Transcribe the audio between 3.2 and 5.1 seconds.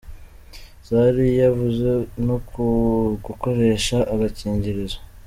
gukoresha agakingirizo.